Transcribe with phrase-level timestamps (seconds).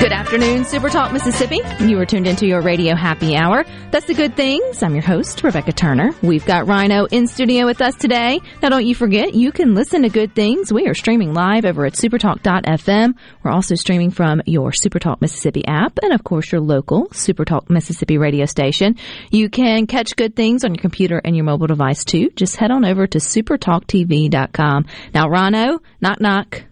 [0.00, 1.60] Good afternoon, Super Talk Mississippi.
[1.80, 3.66] You are tuned into your radio happy hour.
[3.90, 4.82] That's the good things.
[4.82, 6.12] I'm your host, Rebecca Turner.
[6.22, 8.40] We've got Rhino in studio with us today.
[8.62, 10.72] Now, don't you forget, you can listen to good things.
[10.72, 13.14] We are streaming live over at supertalk.fm.
[13.42, 18.16] We're also streaming from your Supertalk Mississippi app and, of course, your local Supertalk Mississippi
[18.16, 18.96] radio station.
[19.30, 22.30] You can catch good things on your computer and your mobile device too.
[22.36, 24.86] Just head on over to supertalktv.com.
[25.12, 26.62] Now, Rhino, knock knock,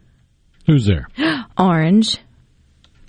[0.66, 1.08] Who's there?
[1.58, 2.18] orange.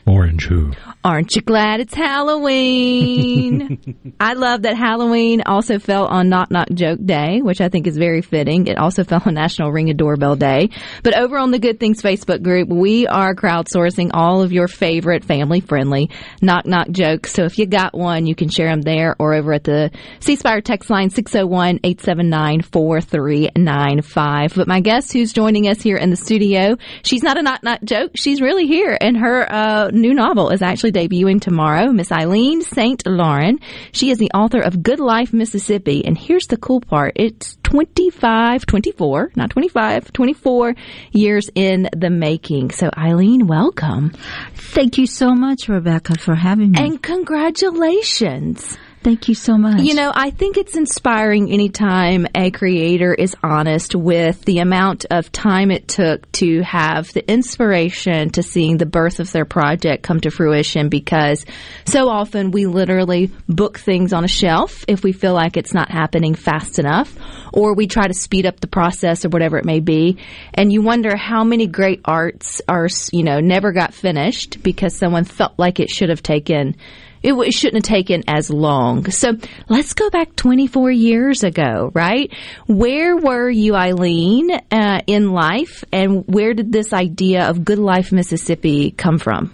[0.10, 0.72] Orange who?
[1.04, 3.80] Aren't you glad it's Halloween?
[4.20, 7.96] I love that Halloween also fell on Knock Knock Joke Day, which I think is
[7.96, 8.68] very fitting.
[8.68, 10.72] It also fell on National Ring a Doorbell Day.
[11.04, 15.24] But over on the Good Things Facebook group, we are crowdsourcing all of your favorite
[15.24, 16.10] family friendly
[16.42, 17.34] knock knock jokes.
[17.34, 20.36] So if you got one, you can share them there or over at the C
[20.36, 24.54] Spire text line 601 879 4395.
[24.56, 27.84] But my guest who's joining us here in the studio, she's not a knock knock
[27.84, 28.12] joke.
[28.16, 31.92] She's really here and her uh, new novel is actually debuting tomorrow.
[31.92, 33.06] Miss Eileen St.
[33.06, 33.60] Lauren.
[33.92, 36.06] She is the author of Good Life Mississippi.
[36.06, 37.14] And here's the cool part.
[37.16, 40.76] It's 25, 24, not 25, 24
[41.12, 42.72] years in the making.
[42.72, 44.14] So Eileen, welcome.
[44.54, 46.80] Thank you so much, Rebecca, for having me.
[46.80, 48.78] And congratulations.
[49.02, 49.82] Thank you so much.
[49.82, 55.32] You know, I think it's inspiring anytime a creator is honest with the amount of
[55.32, 60.20] time it took to have the inspiration to seeing the birth of their project come
[60.22, 61.46] to fruition because
[61.86, 65.90] so often we literally book things on a shelf if we feel like it's not
[65.90, 67.16] happening fast enough
[67.54, 70.18] or we try to speed up the process or whatever it may be
[70.54, 75.24] and you wonder how many great arts are you know never got finished because someone
[75.24, 76.76] felt like it should have taken
[77.22, 79.10] it, it shouldn't have taken as long.
[79.12, 79.34] So
[79.68, 82.32] let's go back 24 years ago, right?
[82.68, 88.12] Where were you, Eileen, uh, in life, and where did this idea of Good Life
[88.12, 89.54] Mississippi come from?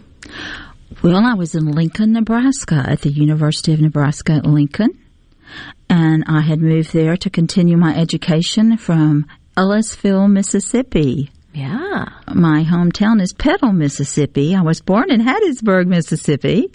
[1.03, 4.89] well, I was in Lincoln, Nebraska, at the University of Nebraska at Lincoln,
[5.89, 9.25] and I had moved there to continue my education from
[9.57, 11.31] Ellisville, Mississippi.
[11.53, 12.05] Yeah.
[12.33, 14.55] My hometown is Petal, Mississippi.
[14.55, 16.71] I was born in Hattiesburg, Mississippi,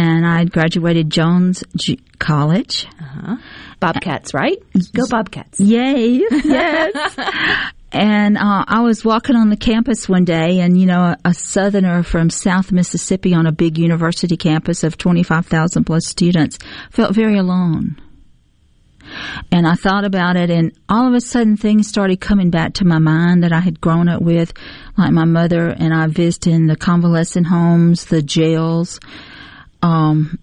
[0.00, 2.86] and I graduated Jones G- College.
[3.80, 4.56] Bobcats, right?
[4.94, 5.60] Go Bobcats.
[5.60, 6.22] Yay!
[6.30, 7.16] Yes.
[7.92, 11.34] and uh, I was walking on the campus one day, and you know, a, a
[11.34, 16.58] Southerner from South Mississippi on a big university campus of twenty five thousand plus students
[16.90, 18.00] felt very alone.
[19.52, 22.86] And I thought about it, and all of a sudden things started coming back to
[22.86, 24.54] my mind that I had grown up with,
[24.96, 28.98] like my mother and I visiting the convalescent homes, the jails,
[29.82, 30.38] um,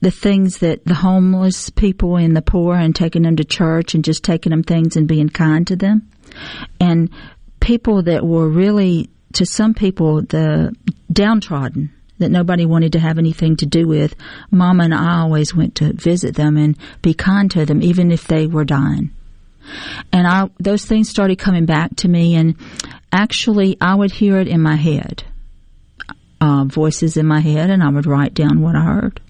[0.00, 4.04] the things that the homeless people and the poor and taking them to church and
[4.04, 6.08] just taking them things and being kind to them.
[6.80, 7.10] And
[7.60, 10.74] people that were really, to some people, the
[11.12, 14.14] downtrodden that nobody wanted to have anything to do with.
[14.50, 18.26] Mama and I always went to visit them and be kind to them, even if
[18.26, 19.10] they were dying.
[20.12, 22.56] And I, those things started coming back to me, and
[23.12, 25.24] actually, I would hear it in my head,
[26.40, 29.20] uh, voices in my head, and I would write down what I heard,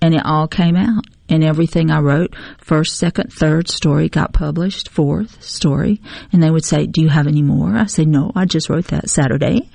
[0.00, 1.04] and it all came out.
[1.26, 6.66] And everything I wrote, first, second, third story got published, fourth story, and they would
[6.66, 9.70] say, "Do you have any more?" I say, "No, I just wrote that Saturday,"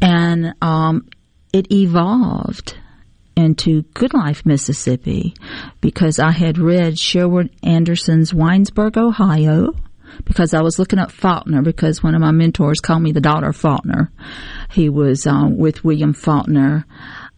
[0.00, 1.06] and um,
[1.52, 2.76] it evolved
[3.36, 5.34] into Good Life, Mississippi,
[5.80, 9.74] because I had read Sherwood Anderson's Winesburg, Ohio,
[10.24, 13.48] because I was looking up Faulkner, because one of my mentors called me the daughter
[13.48, 14.10] of Faulkner.
[14.70, 16.86] He was uh, with William Faulkner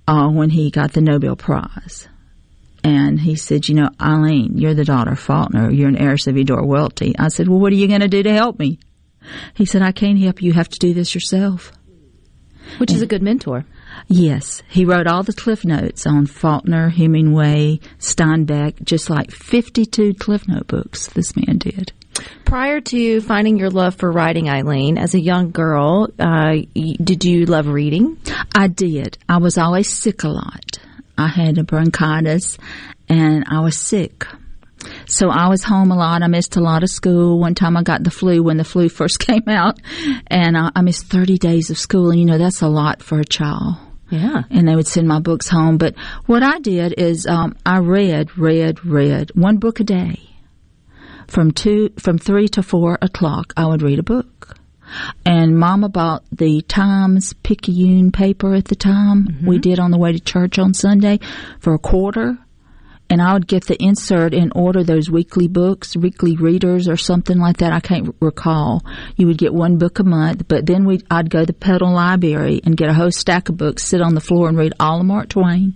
[0.06, 2.08] uh, when he got the Nobel Prize.
[2.82, 5.70] And he said, You know, Eileen, you're the daughter of Faulkner.
[5.70, 7.14] You're an heiress of Eudora Welty.
[7.18, 8.78] I said, Well, what are you going to do to help me?
[9.54, 10.48] He said, I can't help you.
[10.48, 11.72] You have to do this yourself.
[12.78, 13.64] Which is a good mentor.
[14.08, 20.46] Yes, he wrote all the cliff notes on Faulkner, Hemingway, Steinbeck, just like 52 cliff
[20.48, 21.92] note books this man did.
[22.44, 27.46] Prior to finding your love for writing, Eileen, as a young girl, uh, did you
[27.46, 28.18] love reading?
[28.54, 29.18] I did.
[29.28, 30.78] I was always sick a lot.
[31.18, 32.58] I had a bronchitis
[33.08, 34.26] and I was sick.
[35.06, 36.22] So I was home a lot.
[36.22, 37.38] I missed a lot of school.
[37.38, 39.78] One time I got the flu when the flu first came out
[40.28, 42.10] and I, I missed 30 days of school.
[42.10, 43.76] And you know, that's a lot for a child
[44.10, 44.42] Yeah.
[44.50, 45.78] and they would send my books home.
[45.78, 45.96] But
[46.26, 50.20] what I did is um, I read, read, read one book a day.
[51.26, 54.56] From two, from three to four o'clock, I would read a book.
[55.24, 59.26] And Mama bought the Times Picayune paper at the time.
[59.26, 59.46] Mm-hmm.
[59.46, 61.20] We did on the way to church on Sunday
[61.60, 62.38] for a quarter.
[63.10, 67.38] And I would get the insert and order those weekly books, weekly readers or something
[67.38, 67.72] like that.
[67.72, 68.82] I can't recall.
[69.16, 71.92] You would get one book a month, but then we I'd go to the Petal
[71.92, 75.00] Library and get a whole stack of books, sit on the floor and read all
[75.00, 75.74] of Mark Twain,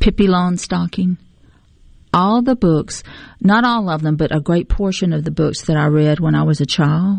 [0.00, 1.18] Pippi Longstocking,
[2.14, 3.02] all the books,
[3.40, 6.34] not all of them, but a great portion of the books that I read when
[6.34, 7.18] I was a child.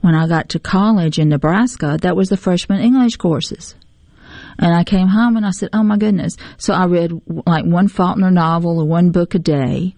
[0.00, 3.74] When I got to college in Nebraska, that was the freshman English courses.
[4.58, 7.12] And I came home and I said, "Oh my goodness!" So I read
[7.46, 9.94] like one Faulkner novel or one book a day,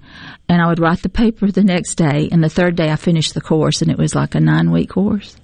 [0.48, 2.28] and I would write the paper the next day.
[2.30, 5.37] And the third day, I finished the course, and it was like a nine-week course,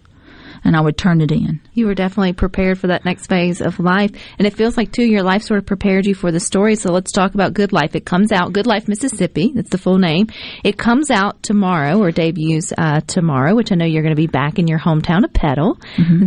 [0.64, 1.60] and I would turn it in.
[1.74, 4.10] You were definitely prepared for that next phase of life.
[4.38, 6.74] And it feels like, too, your life sort of prepared you for the story.
[6.76, 7.94] So let's talk about Good Life.
[7.94, 9.52] It comes out, Good Life Mississippi.
[9.54, 10.28] That's the full name.
[10.64, 14.26] It comes out tomorrow or debuts uh, tomorrow, which I know you're going to be
[14.26, 15.78] back in your hometown of Petal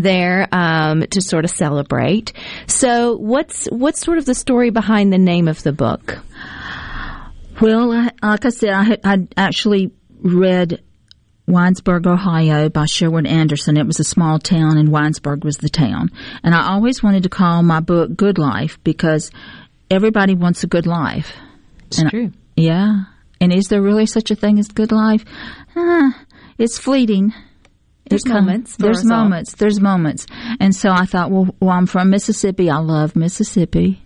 [0.02, 2.34] there um, to sort of celebrate.
[2.68, 6.20] So what's, what's sort of the story behind the name of the book?
[7.62, 9.92] Well, like I said, I had I'd actually
[10.22, 10.82] read
[11.48, 13.78] Winesburg, Ohio by Sherwood Anderson.
[13.78, 16.10] It was a small town and Winesburg was the town.
[16.44, 19.30] And I always wanted to call my book Good Life because
[19.92, 21.34] everybody wants a good life.
[21.88, 22.32] It's And- true.
[22.56, 23.04] Yeah.
[23.42, 25.26] And is there really such a thing as good life?
[25.76, 26.12] Uh,
[26.58, 27.34] it's fleeting.
[28.10, 29.24] There's moments There's us all.
[29.24, 29.54] moments.
[29.56, 30.28] There's moments.
[30.60, 32.70] And so I thought, well, well, I'm from Mississippi.
[32.70, 34.02] I love Mississippi.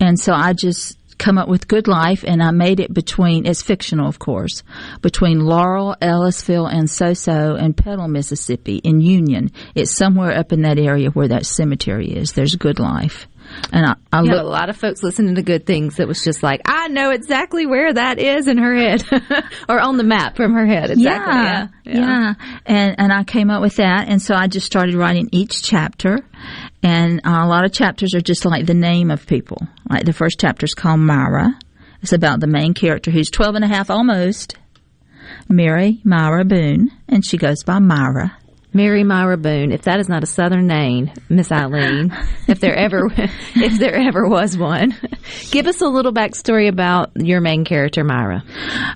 [0.00, 3.62] And so I just come up with Good Life and I made it between, it's
[3.62, 4.64] fictional, of course,
[5.00, 9.52] between Laurel, Ellisville, and Soso and Petal, Mississippi in Union.
[9.76, 12.32] It's somewhere up in that area where that cemetery is.
[12.32, 13.28] There's Good Life.
[13.72, 16.42] And I, I look, a lot of folks listening to good things that was just
[16.42, 19.04] like, I know exactly where that is in her head
[19.68, 20.90] or on the map from her head.
[20.90, 21.04] Exactly.
[21.04, 22.34] Yeah, yeah,
[22.66, 26.18] And and I came up with that, and so I just started writing each chapter,
[26.82, 29.58] and uh, a lot of chapters are just like the name of people.
[29.88, 31.58] Like the first chapter is called Myra.
[32.02, 34.56] It's about the main character who's 12 and a half almost.
[35.48, 38.36] Mary Myra Boone, and she goes by Myra.
[38.74, 39.70] Mary Myra Boone.
[39.70, 42.16] If that is not a Southern name, Miss Eileen,
[42.48, 44.96] if there ever, if there ever was one,
[45.50, 48.42] give us a little backstory about your main character, Myra.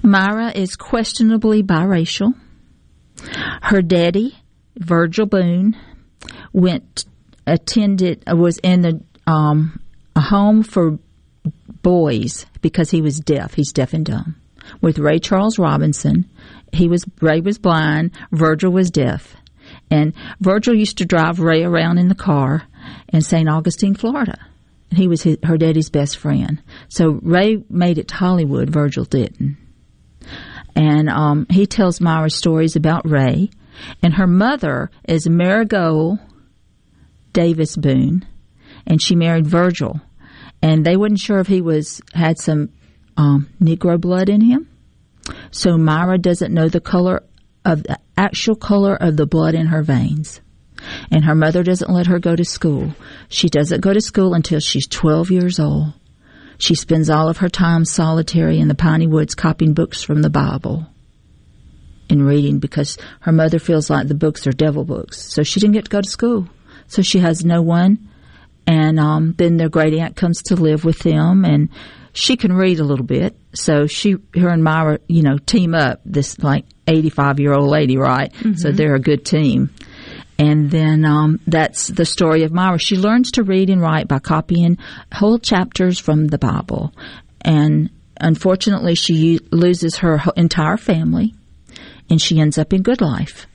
[0.02, 2.32] Myra is questionably biracial.
[3.62, 4.36] Her daddy,
[4.76, 5.76] Virgil Boone,
[6.52, 7.04] went
[7.46, 9.80] attended was in the um,
[10.14, 10.98] a home for
[11.82, 13.54] boys because he was deaf.
[13.54, 14.36] He's deaf and dumb.
[14.80, 16.28] With Ray Charles Robinson,
[16.72, 18.10] he was Ray was blind.
[18.32, 19.36] Virgil was deaf,
[19.90, 22.64] and Virgil used to drive Ray around in the car
[23.08, 23.48] in St.
[23.48, 24.38] Augustine, Florida.
[24.90, 26.62] He was his, her daddy's best friend.
[26.88, 28.70] So Ray made it to Hollywood.
[28.70, 29.56] Virgil didn't
[30.76, 33.50] and um, he tells Myra stories about Ray.
[34.02, 36.18] And her mother is Marigold
[37.36, 38.26] Davis Boone,
[38.86, 40.00] and she married Virgil.
[40.62, 42.70] And they wasn't sure if he was had some
[43.18, 44.70] um, Negro blood in him.
[45.50, 47.22] So Myra doesn't know the color
[47.62, 50.40] of the actual color of the blood in her veins.
[51.10, 52.94] And her mother doesn't let her go to school.
[53.28, 55.92] She doesn't go to school until she's 12 years old.
[56.56, 60.30] She spends all of her time solitary in the piney woods copying books from the
[60.30, 60.86] Bible
[62.08, 65.20] and reading because her mother feels like the books are devil books.
[65.34, 66.48] So she didn't get to go to school.
[66.88, 68.08] So she has no one.
[68.66, 71.68] And um, then their great aunt comes to live with them and
[72.12, 73.36] she can read a little bit.
[73.54, 77.96] So she, her and Myra, you know, team up this like 85 year old lady,
[77.96, 78.32] right?
[78.56, 79.70] So they're a good team.
[80.38, 82.78] And then um, that's the story of Myra.
[82.78, 84.78] She learns to read and write by copying
[85.12, 86.92] whole chapters from the Bible.
[87.40, 87.90] And
[88.20, 91.34] unfortunately, she u- loses her entire family
[92.10, 93.46] and she ends up in good life.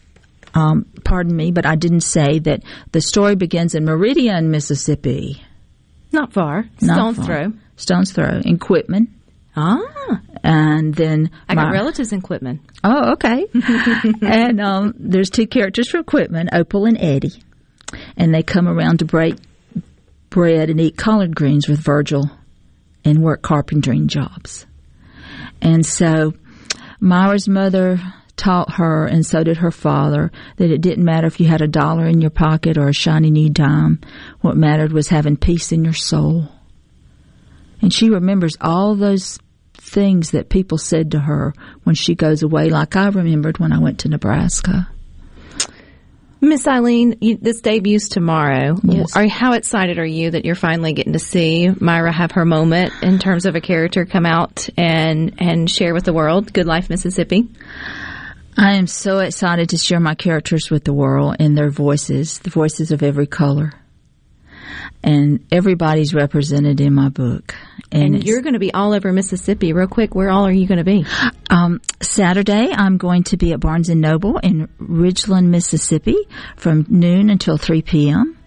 [0.54, 5.42] Um, pardon me, but I didn't say that the story begins in Meridian, Mississippi.
[6.12, 6.66] Not far.
[6.82, 7.26] Not Stone's far.
[7.26, 7.54] throw.
[7.78, 9.08] Stone's Throw in Quitman.
[9.56, 12.60] Ah, And then I got my- relatives in Quitman.
[12.84, 13.48] Oh, okay.
[14.22, 17.42] and um, there's two characters from Quitman, Opal and Eddie,
[18.18, 19.36] and they come around to break
[20.30, 22.30] bread and eat collard greens with Virgil,
[23.04, 24.66] and work carpentering jobs.
[25.62, 26.34] And so,
[27.00, 28.00] Myra's mother
[28.42, 31.68] taught her, and so did her father, that it didn't matter if you had a
[31.68, 34.02] dollar in your pocket or a shiny new dime.
[34.42, 36.48] What mattered was having peace in your soul.
[37.84, 39.38] And she remembers all those
[39.76, 43.78] things that people said to her when she goes away, like I remembered when I
[43.78, 44.90] went to Nebraska.
[46.44, 48.76] Miss Eileen, you, this debuts tomorrow.
[48.82, 49.16] Yes.
[49.16, 52.92] Are how excited are you that you're finally getting to see Myra have her moment
[53.04, 56.52] in terms of a character come out and and share with the world?
[56.52, 57.48] Good Life Mississippi.
[58.58, 62.50] I am so excited to share my characters with the world and their voices, the
[62.50, 63.74] voices of every color.
[65.04, 67.56] And everybody's represented in my book.
[67.92, 69.74] And, it's- you're going to be all over Mississippi.
[69.74, 71.06] Real quick, where all are you going to be?
[71.50, 76.16] Um, Saturday, I'm going to be at Barnes and Noble in Ridgeland, Mississippi,
[76.56, 78.38] from noon until 3 p.m.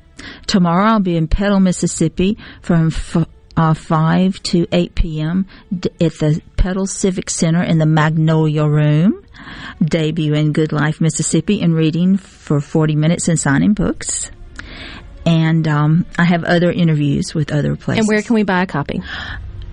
[0.47, 5.47] Tomorrow, I'll be in Petal, Mississippi, from f- uh, 5 to 8 p.m.
[5.77, 9.24] D- at the Petal Civic Center in the Magnolia Room.
[9.83, 14.31] Debuting Good Life, Mississippi, and reading for 40 minutes and signing books.
[15.27, 18.01] And um, I have other interviews with other places.
[18.01, 19.03] And where can we buy a copy?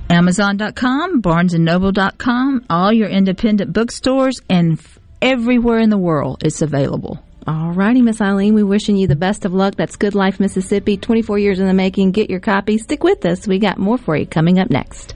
[0.09, 7.23] Amazon.com, BarnesandNoble.com, all your independent bookstores, and f- everywhere in the world it's available.
[7.47, 8.53] All righty, Miss Eileen.
[8.53, 9.75] We're wishing you the best of luck.
[9.75, 10.97] That's Good Life Mississippi.
[10.97, 12.11] 24 years in the making.
[12.11, 12.77] Get your copy.
[12.77, 13.47] Stick with us.
[13.47, 15.15] We got more for you coming up next.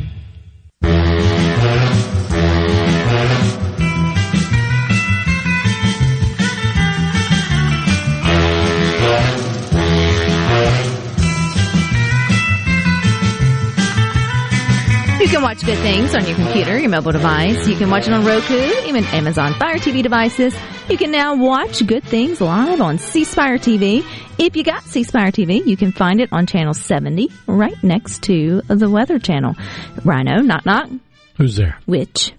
[15.31, 17.65] Can watch Good Things on your computer, your mobile device.
[17.65, 18.53] You can watch it on Roku,
[18.85, 20.53] even Amazon Fire TV devices.
[20.89, 24.03] You can now watch Good Things live on C Spire TV.
[24.37, 28.23] If you got C Spire TV, you can find it on channel 70, right next
[28.23, 29.55] to the Weather Channel.
[30.03, 30.89] Rhino, knock knock.
[31.37, 31.79] Who's there?
[31.85, 32.33] Which?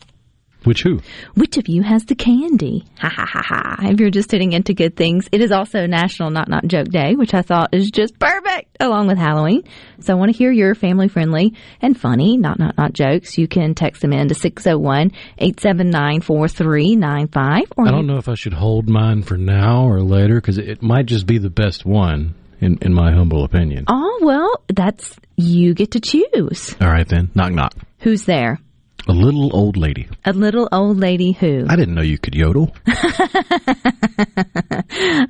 [0.64, 1.00] Which who?
[1.34, 2.84] Which of you has the candy?
[3.00, 3.76] Ha ha ha ha.
[3.82, 7.14] If you're just hitting into good things, it is also National Knock Knock Joke Day,
[7.14, 9.64] which I thought is just perfect along with Halloween.
[10.00, 13.38] So I want to hear your family friendly and funny Not Not Not jokes.
[13.38, 18.52] You can text them in to 601 879 4395 I don't know if I should
[18.52, 22.78] hold mine for now or later because it might just be the best one, in,
[22.82, 23.84] in my humble opinion.
[23.88, 26.74] Oh, well, that's you get to choose.
[26.80, 27.30] All right then.
[27.34, 27.74] Knock knock.
[28.00, 28.60] Who's there?
[29.08, 30.08] A little old lady.
[30.24, 31.66] A little old lady who?
[31.68, 32.74] I didn't know you could yodel.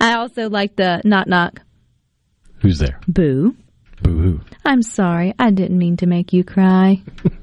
[0.01, 1.61] I also like the knock knock
[2.61, 3.01] Who's there?
[3.09, 3.57] boo.
[4.03, 4.41] Boo hoo.
[4.65, 5.33] I'm sorry.
[5.39, 7.01] I didn't mean to make you cry.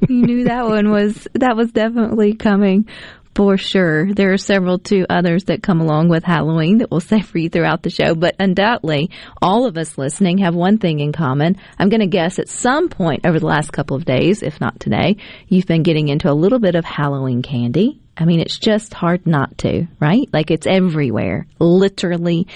[0.07, 2.88] you knew that one was that was definitely coming
[3.36, 4.13] for sure.
[4.13, 7.50] There are several two others that come along with Halloween that we'll say for you
[7.50, 11.57] throughout the show, but undoubtedly all of us listening have one thing in common.
[11.77, 14.79] I'm going to guess at some point over the last couple of days, if not
[14.79, 15.17] today,
[15.48, 18.01] you've been getting into a little bit of Halloween candy.
[18.17, 20.27] I mean, it's just hard not to, right?
[20.33, 21.48] Like it's everywhere.
[21.59, 22.48] Literally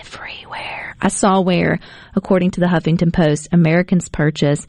[0.00, 0.96] everywhere.
[1.02, 1.80] I saw where,
[2.14, 4.66] according to the Huffington Post, Americans purchase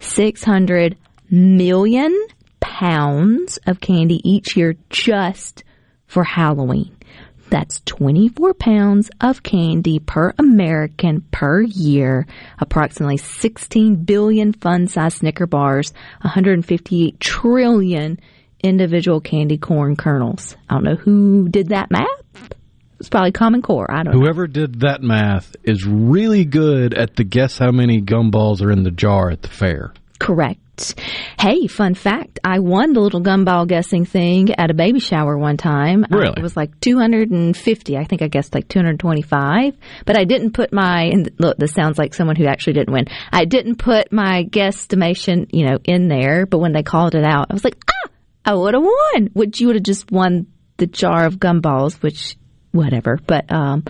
[0.00, 0.96] 600
[1.30, 2.26] million
[2.62, 5.64] pounds of candy each year just
[6.06, 6.96] for Halloween.
[7.50, 12.26] That's 24 pounds of candy per American per year,
[12.58, 15.92] approximately 16 billion fun sized Snicker bars,
[16.22, 18.18] 158 trillion
[18.62, 20.56] individual candy corn kernels.
[20.70, 22.06] I don't know who did that math.
[22.98, 23.90] It's probably Common Core.
[23.90, 24.20] I don't know.
[24.20, 28.84] Whoever did that math is really good at the guess how many gumballs are in
[28.84, 29.92] the jar at the fair.
[30.20, 30.61] Correct.
[31.38, 32.38] Hey, fun fact.
[32.42, 36.04] I won the little gumball guessing thing at a baby shower one time.
[36.10, 36.34] Really?
[36.36, 37.96] it was like 250.
[37.96, 39.76] I think I guessed like 225.
[40.06, 43.06] But I didn't put my, and look, this sounds like someone who actually didn't win.
[43.30, 46.46] I didn't put my guesstimation, you know, in there.
[46.46, 48.10] But when they called it out, I was like, ah,
[48.44, 49.30] I would have won.
[49.34, 50.46] Which you would have just won
[50.78, 52.36] the jar of gumballs, which,
[52.70, 53.18] whatever.
[53.26, 53.84] But, um,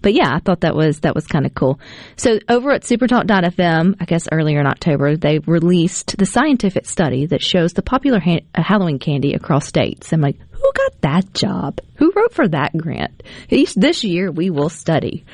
[0.00, 1.80] but yeah, I thought that was that was kind of cool.
[2.16, 7.42] So over at supertalk.fm, I guess earlier in October, they released the scientific study that
[7.42, 10.12] shows the popular ha- Halloween candy across states.
[10.12, 11.80] I'm like, who got that job?
[11.96, 13.22] Who wrote for that grant.
[13.48, 15.24] This year we will study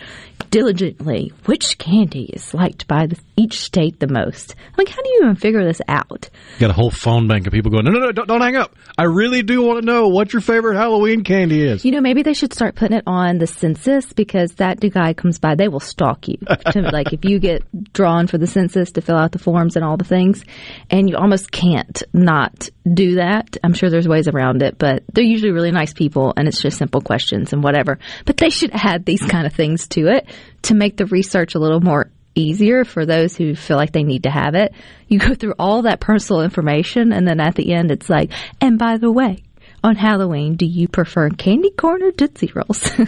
[0.50, 4.54] diligently which candy is liked by the, each state the most.
[4.78, 6.30] Like, how do you even figure this out?
[6.54, 8.56] You Got a whole phone bank of people going, no, no, no, don't, don't hang
[8.56, 8.74] up.
[8.96, 11.84] I really do want to know what your favorite Halloween candy is.
[11.84, 15.38] You know, maybe they should start putting it on the census because that guy comes
[15.38, 16.38] by, they will stalk you.
[16.74, 19.96] like, if you get drawn for the census to fill out the forms and all
[19.96, 20.44] the things,
[20.90, 23.56] and you almost can't not do that.
[23.64, 26.78] I'm sure there's ways around it, but they're usually really nice people and it's just
[26.78, 27.98] simple questions and whatever.
[28.26, 30.23] But they should add these kind of things to it
[30.62, 34.24] to make the research a little more easier for those who feel like they need
[34.24, 34.74] to have it.
[35.08, 38.78] You go through all that personal information and then at the end it's like, and
[38.78, 39.44] by the way,
[39.84, 42.90] on Halloween, do you prefer candy corn or Tootsie Rolls?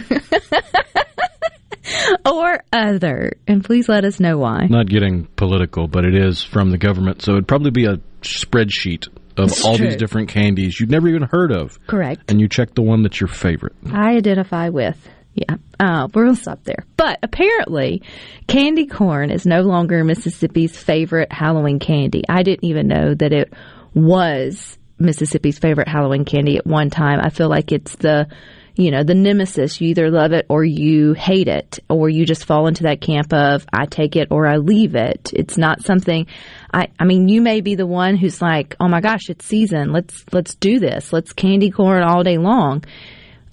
[2.25, 3.33] or other?
[3.47, 4.67] And please let us know why.
[4.69, 9.07] Not getting political, but it is from the government, so it'd probably be a spreadsheet
[9.37, 9.87] of It's all true.
[9.87, 11.79] these different candies you've never even heard of.
[11.87, 12.29] Correct.
[12.29, 13.73] And you check the one that's your favorite.
[13.91, 14.97] I identify with.
[15.37, 16.83] Yeah, uh, we'll stop there.
[16.97, 18.01] But apparently,
[18.47, 22.23] candy corn is no longer Mississippi's favorite Halloween candy.
[22.27, 23.53] I didn't even know that it
[23.93, 27.19] was Mississippi's favorite Halloween candy at one time.
[27.21, 28.27] I feel like it's the,
[28.73, 29.79] you know, the nemesis.
[29.79, 33.31] You either love it or you hate it, or you just fall into that camp
[33.31, 35.31] of I take it or I leave it.
[35.35, 36.25] It's not something.
[36.73, 39.91] I, I mean, you may be the one who's like, oh my gosh, it's season.
[39.91, 41.13] Let's let's do this.
[41.13, 42.83] Let's candy corn all day long.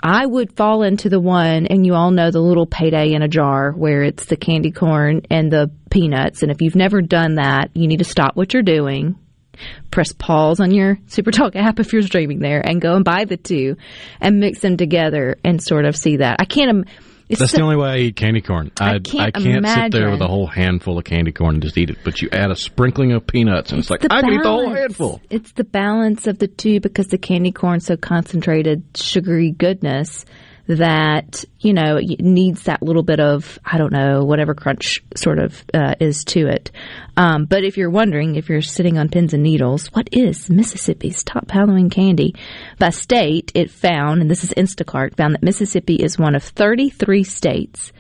[0.06, 3.28] I would fall into the one, and you all know the little payday in a
[3.28, 6.42] jar where it's the candy corn and the peanuts.
[6.42, 9.18] And if you've never done that, you need to stop what you're doing,
[9.90, 13.24] press pause on your Super Talk app if you're streaming there, and go and buy
[13.24, 13.78] the two
[14.20, 16.36] and mix them together and sort of see that.
[16.38, 16.68] I can't.
[16.68, 16.84] Im-
[17.28, 18.70] it's That's so- the only way I eat candy corn.
[18.78, 21.62] I I, can't I can't sit there with a whole handful of candy corn and
[21.62, 21.98] just eat it.
[22.04, 24.48] But you add a sprinkling of peanuts, and it's, like the I can eat the
[24.48, 25.20] whole handful.
[25.30, 30.24] It's the balance of the two because the candy corn's so concentrated, sugary goodness
[30.66, 35.64] that you know needs that little bit of I don't know whatever crunch sort of
[35.74, 36.70] uh, is to it.
[37.16, 41.22] Um, but if you're wondering, if you're sitting on pins and needles, what is Mississippi's
[41.22, 42.34] top Halloween candy?
[42.78, 47.22] By state, it found, and this is Instacart, found that Mississippi is one of 33
[47.22, 47.92] states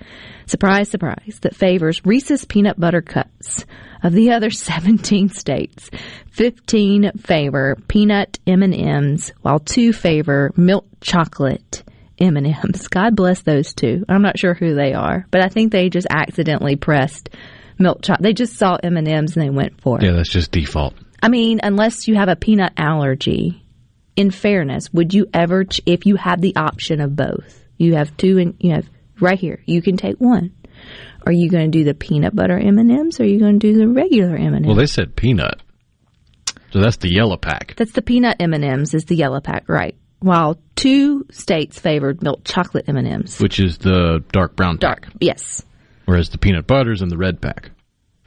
[0.46, 3.64] surprise, surprise, that favors Reese's peanut butter cups.
[4.02, 5.90] Of the other 17 states,
[6.32, 11.82] 15 favor peanut M&Ms, while two favor milk chocolate
[12.18, 12.88] M&Ms.
[12.88, 14.04] God bless those two.
[14.08, 17.28] I'm not sure who they are, but I think they just accidentally pressed
[17.78, 18.22] milk chocolate.
[18.22, 20.04] They just saw M&Ms and they went for it.
[20.04, 20.94] Yeah, that's just default.
[21.22, 23.60] I mean, unless you have a peanut allergy.
[24.16, 28.16] In fairness, would you ever, ch- if you had the option of both, you have
[28.16, 28.88] two, and you have
[29.18, 30.52] right here, you can take one.
[31.26, 33.58] Are you going to do the peanut butter M and M's, or are you going
[33.58, 34.66] to do the regular M&Ms?
[34.66, 35.60] Well, they said peanut,
[36.70, 37.74] so that's the yellow pack.
[37.76, 38.94] That's the peanut M and M's.
[38.94, 39.96] Is the yellow pack right?
[40.24, 43.38] While two states favored milk chocolate M and M's.
[43.40, 45.62] which is the dark brown Dark, yes.
[46.06, 47.70] whereas the peanut butter's in the red pack.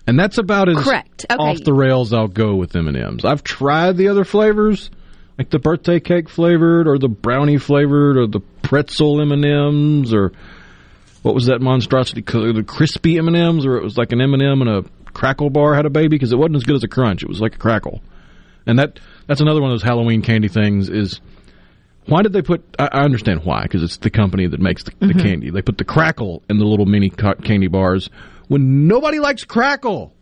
[0.05, 1.25] And that's about as Correct.
[1.27, 1.41] Okay.
[1.41, 3.25] off the rails I'll go with M and M's.
[3.25, 4.91] I've tried the other flavors,
[5.39, 10.13] like the birthday cake flavored, or the brownie flavored, or the pretzel M and M's,
[10.13, 10.33] or
[11.23, 12.21] what was that monstrosity?
[12.21, 14.83] The crispy M and M's, or it was like an M and m and a
[15.13, 17.23] crackle bar had a baby because it wasn't as good as a crunch.
[17.23, 18.01] It was like a crackle,
[18.67, 20.89] and that that's another one of those Halloween candy things.
[20.89, 21.19] Is
[22.07, 22.63] why did they put?
[22.79, 25.19] I, I understand why because it's the company that makes the, the mm-hmm.
[25.19, 25.49] candy.
[25.49, 28.09] They put the crackle in the little mini ca- candy bars
[28.47, 30.13] when nobody likes crackle.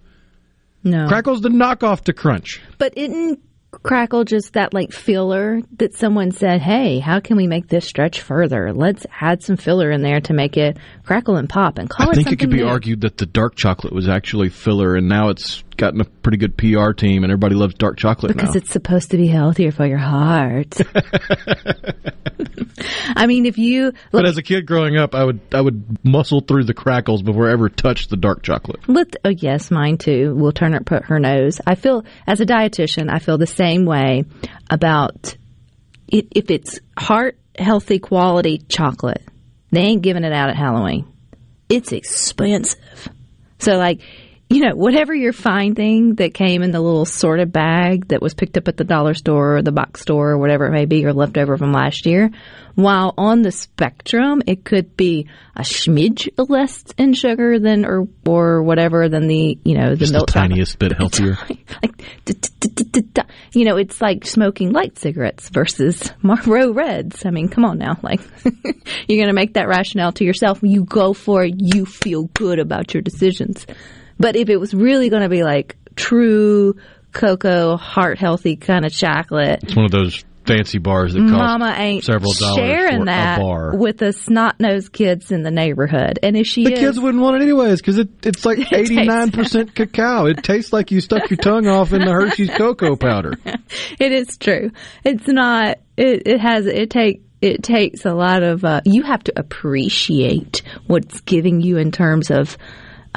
[0.84, 2.62] No, Crackle's the knockoff to crunch.
[2.78, 3.40] but isn't
[3.72, 8.22] crackle just that like filler that someone said, "Hey, how can we make this stretch
[8.22, 8.72] further?
[8.72, 12.12] Let's add some filler in there to make it crackle and pop and call I
[12.12, 14.96] it I think it could be new." argued that the dark chocolate was actually filler,
[14.96, 18.56] and now it's gotten a pretty good PR team, and everybody loves dark chocolate because
[18.56, 18.60] now.
[18.60, 20.78] it's supposed to be healthier for your heart.
[23.16, 26.42] I mean, if you But as a kid growing up, I would I would muscle
[26.42, 28.80] through the crackles before I ever touched the dark chocolate.
[28.88, 30.36] Let oh yes, mine too.
[30.36, 31.62] Will Turner put her nose.
[31.66, 34.26] I feel as a dietitian, I feel the same way
[34.70, 35.38] about
[36.08, 39.24] it, if it's heart healthy quality chocolate.
[39.72, 41.12] They ain't giving it out at Halloween.
[41.70, 43.10] It's expensive.
[43.60, 44.02] So like,
[44.50, 48.36] you know, whatever your fine thing that came in the little sorted bag that was
[48.36, 51.04] picked up at the dollar store or the box store or whatever it may be
[51.06, 52.30] or left over from last year,
[52.76, 58.62] while on the spectrum it could be a smidge less in sugar than or or
[58.62, 60.50] whatever than the you know the Just the milk chocolate.
[60.52, 61.38] tiniest bit healthier.
[61.84, 62.04] like
[63.54, 67.26] you know it's like smoking light cigarettes versus Marlboro Reds.
[67.26, 68.22] I mean, come on now, like
[69.08, 70.60] you're going to make that rationale to yourself.
[70.62, 71.56] You go for it.
[71.58, 73.66] You feel good about your decisions.
[74.20, 76.76] But if it was really going to be like true
[77.12, 81.74] cocoa, heart healthy kind of chocolate, It's one of those fancy bars that cost Mama
[81.76, 83.76] ain't several dollars sharing for that a bar.
[83.78, 86.20] with the snot nosed kids in the neighborhood.
[86.22, 89.04] And if she the is, kids wouldn't want it anyways because it, it's like eighty
[89.06, 90.28] nine percent cacao.
[90.28, 93.34] It tastes like you stuck your tongue off in the Hershey's cocoa powder.
[94.00, 94.70] it is true.
[95.04, 95.80] It's not.
[95.98, 96.68] It, it has.
[96.68, 97.24] It take.
[97.42, 98.64] It takes a lot of.
[98.64, 102.58] Uh, you have to appreciate what's giving you in terms of.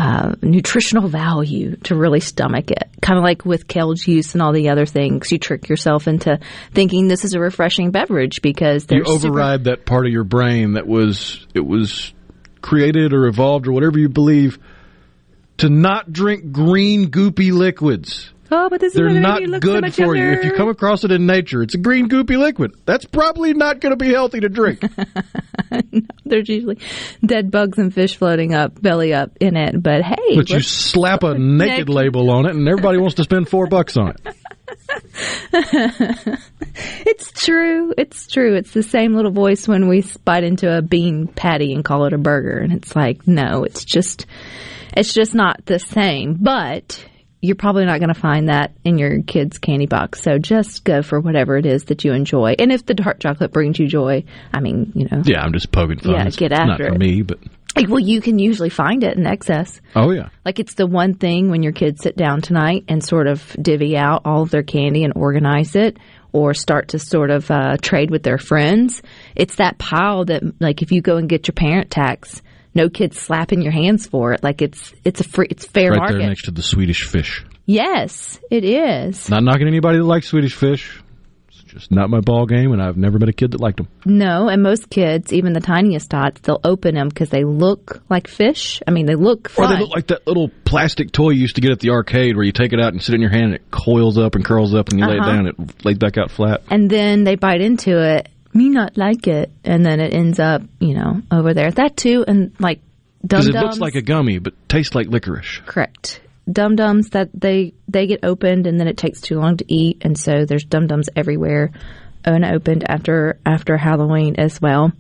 [0.01, 2.89] Uh, nutritional value to really stomach it.
[3.03, 6.39] Kind of like with kale juice and all the other things, you trick yourself into
[6.73, 10.75] thinking this is a refreshing beverage because You super- override that part of your brain
[10.75, 12.13] that was it was
[12.63, 14.61] created or evolved or whatever you believe
[15.57, 18.33] to not drink green goopy liquids.
[18.51, 20.31] Oh, but this They're gonna not so good much for you.
[20.33, 22.73] If you come across it in nature, it's a green goopy liquid.
[22.87, 24.81] That's probably not going to be healthy to drink.
[26.25, 26.79] There's usually
[27.25, 29.83] dead bugs and fish floating up, belly up in it.
[29.83, 31.89] But hey, but you slap a naked Naked.
[31.91, 34.35] label on it, and everybody wants to spend four bucks on it.
[37.07, 37.93] it's true.
[37.99, 38.55] It's true.
[38.57, 42.13] It's the same little voice when we bite into a bean patty and call it
[42.13, 44.27] a burger, and it's like, no, it's just,
[44.97, 46.39] it's just not the same.
[46.41, 47.05] But
[47.41, 50.23] you're probably not going to find that in your kid's candy box.
[50.23, 52.55] So just go for whatever it is that you enjoy.
[52.59, 55.71] And if the dark chocolate brings you joy, I mean, you know, Yeah, I'm just
[55.71, 56.13] poking fun.
[56.15, 56.99] Yeah, It's get not after for it.
[56.99, 57.39] me, but
[57.77, 59.81] like, well, you can usually find it in excess.
[59.95, 60.31] oh yeah.
[60.45, 63.97] Like it's the one thing when your kids sit down tonight and sort of divvy
[63.97, 65.97] out all of their candy and organize it
[66.33, 69.01] or start to sort of uh, trade with their friends.
[69.37, 72.43] It's that pile that like if you go and get your parent tax,
[72.75, 74.43] no kids slapping your hands for it.
[74.43, 76.19] Like it's it's a free it's fair Right market.
[76.19, 77.45] there next to the Swedish fish.
[77.67, 79.29] yes, it is.
[79.29, 81.01] Not knocking anybody that likes Swedish fish.
[81.51, 83.89] It's just not my ball game, and I've never met a kid that liked them.
[84.07, 88.27] No, and most kids, even the tiniest tots, they'll open them because they look like
[88.27, 88.81] fish.
[88.87, 91.61] I mean, they look Or they look like that little plastic toy you used to
[91.61, 93.55] get at the arcade where you take it out and sit in your hand and
[93.55, 95.31] it coils up and curls up and you lay it Uh-huh.
[95.31, 96.63] down and it lays back out flat.
[96.71, 98.29] and then they bite into it.
[98.55, 101.71] Me not like it, and then it ends up, you know, over there.
[101.71, 102.81] That too, and like
[103.27, 103.57] dum Because dums.
[103.57, 105.61] it looks like a gummy but tastes like licorice.
[105.67, 109.65] correct dum dums that they they get opened, and then it takes too long to
[109.73, 111.71] eat, and so there's dum dums everywhere,
[112.25, 114.93] unopened after after Halloween as well.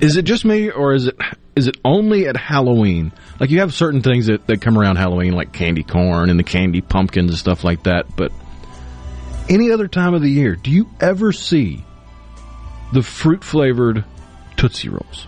[0.00, 1.16] Is it just me or is it
[1.56, 3.12] is it only at Halloween?
[3.38, 6.44] Like you have certain things that, that come around Halloween like candy corn and the
[6.44, 8.32] candy pumpkins and stuff like that, but
[9.48, 11.84] any other time of the year, do you ever see
[12.94, 14.04] the fruit flavored
[14.56, 15.26] Tootsie Rolls?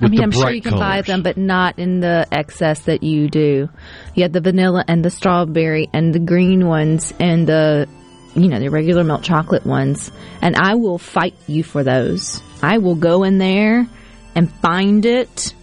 [0.00, 3.28] I mean, I'm sure you can buy them, but not in the excess that you
[3.30, 3.68] do.
[4.14, 7.88] You have the vanilla and the strawberry and the green ones and the,
[8.34, 10.10] you know, the regular milk chocolate ones.
[10.42, 12.42] And I will fight you for those.
[12.60, 13.86] I will go in there
[14.34, 15.54] and find it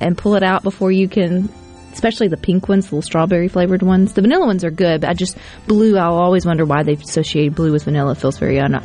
[0.00, 1.48] and pull it out before you can.
[1.92, 4.12] Especially the pink ones, the little strawberry flavored ones.
[4.12, 5.96] The vanilla ones are good, but I just blue.
[5.96, 8.12] I'll always wonder why they've associated blue with vanilla.
[8.12, 8.84] It feels very un-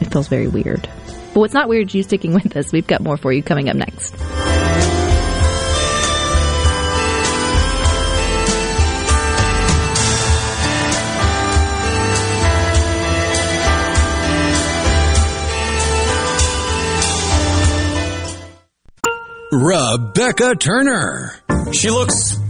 [0.00, 0.88] it feels very weird.
[1.32, 2.72] But what's not weird is you sticking with us.
[2.72, 4.14] We've got more for you coming up next.
[19.52, 21.34] Rebecca Turner.
[21.72, 22.36] She looks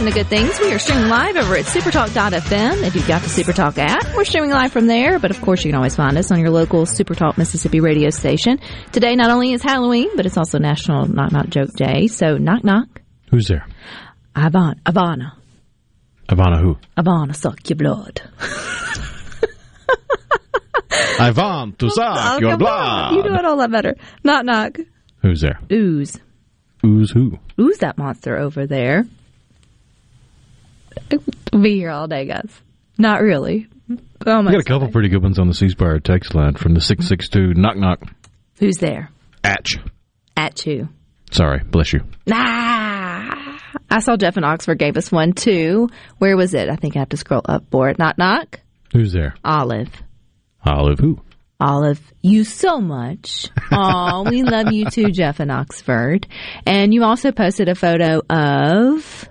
[0.00, 0.58] Listen to good things.
[0.60, 2.84] We are streaming live over at supertalk.fm.
[2.86, 5.18] If you've got the Supertalk app, we're streaming live from there.
[5.18, 8.60] But of course, you can always find us on your local Supertalk Mississippi radio station.
[8.92, 12.06] Today, not only is Halloween, but it's also National Knock Knock Joke Day.
[12.06, 13.02] So, knock knock.
[13.30, 13.66] Who's there?
[14.34, 15.32] Ivana, Ivana,
[16.30, 16.78] Ivana who?
[16.96, 18.22] Ivana, suck your blood.
[21.20, 23.12] I want to suck your blood.
[23.12, 23.14] on.
[23.16, 23.96] You do it all that better.
[24.24, 24.78] Knock knock.
[25.20, 25.60] Who's there?
[25.70, 26.18] Ooze.
[26.80, 27.38] Who's who?
[27.60, 29.04] Ooze that monster over there.
[31.50, 32.50] Be here all day, guys.
[32.98, 33.68] Not really.
[34.26, 34.48] Almost.
[34.48, 36.80] We got a couple pretty good ones on the C Spire text line from the
[36.80, 38.02] 662 knock knock.
[38.58, 39.10] Who's there?
[39.42, 39.78] Atch.
[40.36, 40.88] At you.
[41.30, 42.00] Sorry, bless you.
[42.30, 43.58] Ah,
[43.90, 45.88] I saw Jeff in Oxford gave us one too.
[46.18, 46.68] Where was it?
[46.68, 47.98] I think I have to scroll up for it.
[47.98, 48.60] Knock knock.
[48.92, 49.34] Who's there?
[49.44, 49.90] Olive.
[50.64, 51.20] Olive who?
[51.60, 53.48] Olive, you so much.
[53.70, 56.26] Aw, we love you too, Jeff in Oxford.
[56.66, 59.28] And you also posted a photo of.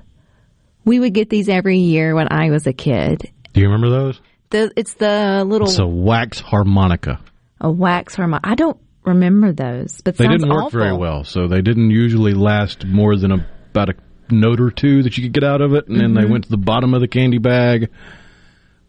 [0.90, 4.20] We would get these every year when I was a kid, Do you remember those?
[4.50, 7.20] The it's the little It's a wax harmonica.
[7.62, 8.50] a wax harmonica.
[8.50, 10.80] I don't remember those, but They didn't work awful.
[10.80, 13.94] very well, so they didn't usually last more than a, about a
[14.32, 16.32] note or two that you could get out of it, and then they Mm-hmm.
[16.32, 17.90] went to the bottom of the candy bag,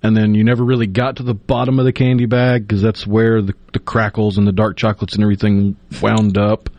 [0.02, 3.06] and then you never really got to the bottom of the candy bag because that's
[3.06, 6.70] where the, the crackles and the dark chocolates and everything wound up,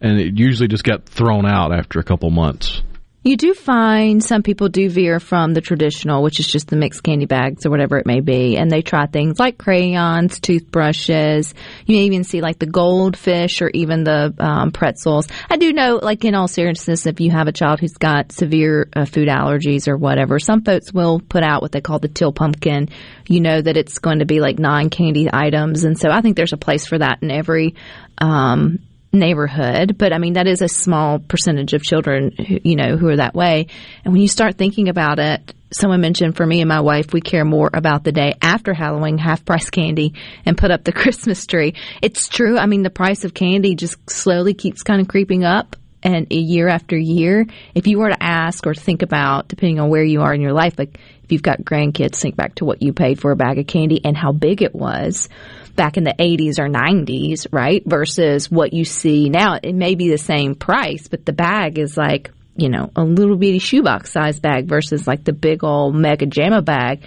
[0.00, 2.82] and it usually just got thrown out after a couple months.
[3.28, 7.02] You do find some people do veer from the traditional, which is just the mixed
[7.02, 11.52] candy bags or whatever it may be, and they try things like crayons, toothbrushes.
[11.84, 15.28] You may even see like the goldfish or even the um, pretzels.
[15.50, 18.88] I do know, like in all seriousness, if you have a child who's got severe
[18.96, 22.32] uh, food allergies or whatever, some folks will put out what they call the teal
[22.32, 22.88] pumpkin.
[23.26, 26.34] You know that it's going to be like non candy items, and so I think
[26.34, 27.74] there's a place for that in every.
[28.16, 28.78] Um,
[29.12, 33.08] neighborhood, but I mean that is a small percentage of children, who, you know, who
[33.08, 33.68] are that way.
[34.04, 37.20] And when you start thinking about it, someone mentioned for me and my wife, we
[37.20, 41.46] care more about the day after Halloween, half price candy, and put up the Christmas
[41.46, 41.74] tree.
[42.02, 42.58] It's true.
[42.58, 45.76] I mean, the price of candy just slowly keeps kind of creeping up.
[46.02, 50.04] And year after year, if you were to ask or think about, depending on where
[50.04, 52.92] you are in your life, like if you've got grandkids, think back to what you
[52.92, 55.28] paid for a bag of candy and how big it was
[55.74, 57.82] back in the 80s or 90s, right?
[57.84, 59.58] Versus what you see now.
[59.62, 63.36] It may be the same price, but the bag is like, you know, a little
[63.36, 67.02] bitty shoebox size bag versus like the big old mega jamma bag.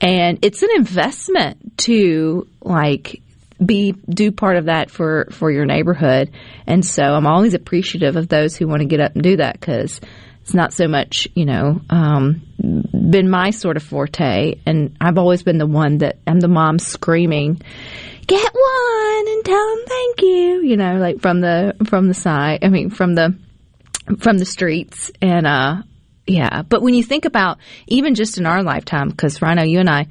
[0.00, 3.22] And it's an investment to like
[3.64, 6.30] be do part of that for for your neighborhood.
[6.66, 9.60] And so I'm always appreciative of those who want to get up and do that
[9.60, 10.00] cuz
[10.48, 14.54] it's not so much, you know, um, been my sort of forte.
[14.64, 17.60] And I've always been the one that I'm the mom screaming,
[18.26, 22.60] get one and tell them thank you, you know, like from the, from the side,
[22.64, 23.36] I mean, from the,
[24.20, 25.10] from the streets.
[25.20, 25.82] And, uh,
[26.26, 26.62] yeah.
[26.62, 30.06] But when you think about even just in our lifetime, because Rhino, you and I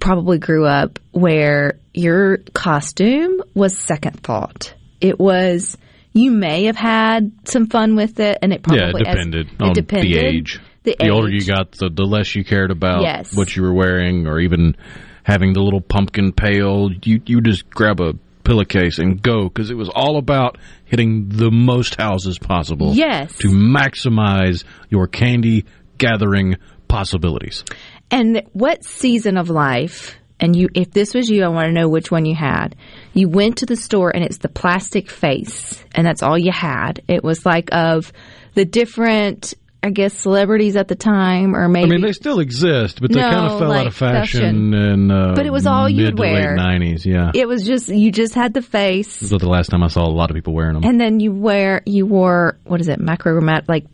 [0.00, 4.74] probably grew up where your costume was second thought.
[5.00, 5.76] It was,
[6.12, 9.48] you may have had some fun with it, and it probably yeah, it as- depended
[9.52, 10.12] it on depended.
[10.12, 10.60] the age.
[10.84, 11.46] The, older age.
[11.48, 13.34] you got, the, the less you cared about Yes.
[13.36, 14.76] what you were wearing, or even
[15.24, 16.90] having the little pumpkin pail.
[17.02, 21.50] You you just grab a pillowcase and go because it was all about hitting the
[21.50, 22.94] most houses possible.
[22.94, 23.34] Yes.
[23.38, 25.64] to maximize your candy
[25.98, 26.56] gathering
[26.88, 27.64] possibilities.
[28.10, 30.16] And what season of life?
[30.38, 32.76] And you, if this was you, I want to know which one you had.
[33.14, 37.00] You went to the store and it's the plastic face, and that's all you had.
[37.08, 38.12] It was like of
[38.52, 41.86] the different, I guess, celebrities at the time, or maybe.
[41.86, 44.74] I mean, they still exist, but they No, kind of fell out of fashion, fashion.
[44.74, 46.54] in uh, But it was all you'd wear.
[46.54, 47.06] nineties.
[47.06, 49.88] Yeah, it was just you just had the face, this was the last time I
[49.88, 50.84] saw a lot of people wearing them.
[50.84, 53.86] and then you wear you wore what is it, macromat like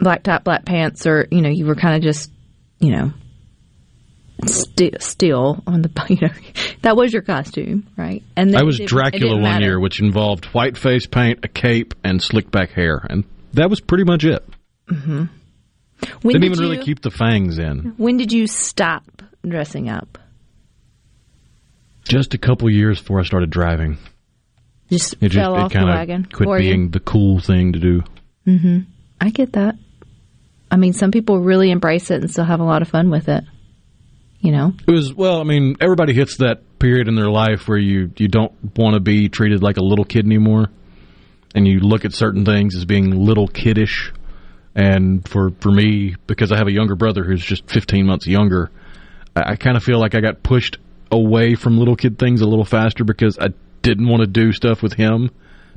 [0.00, 2.30] black top, black pants, or you know, you were kind of just
[2.80, 3.12] you know.
[4.46, 6.32] Sti- still on the you know
[6.80, 9.78] that was your costume right and then I was it didn't- it Dracula one year,
[9.78, 14.04] which involved white face paint, a cape, and slick back hair, and that was pretty
[14.04, 14.42] much it.
[14.90, 15.24] Mm-hmm.
[16.22, 17.92] when Didn't did even really keep the fangs in.
[17.98, 19.04] when did you stop
[19.46, 20.16] dressing up
[22.04, 23.98] Just a couple years before I started driving,
[24.90, 26.56] just it just fell off it the wagon of quit you?
[26.70, 28.02] being the cool thing to do.
[28.46, 28.78] Mm-hmm.
[29.20, 29.74] I get that.
[30.70, 33.28] I mean, some people really embrace it and still have a lot of fun with
[33.28, 33.44] it.
[34.40, 37.76] You know, It was well, I mean, everybody hits that period in their life where
[37.76, 40.68] you you don't want to be treated like a little kid anymore,
[41.54, 44.12] and you look at certain things as being little kiddish.
[44.74, 48.70] And for for me, because I have a younger brother who's just 15 months younger,
[49.36, 50.78] I, I kind of feel like I got pushed
[51.12, 53.48] away from little kid things a little faster because I
[53.82, 55.30] didn't want to do stuff with him,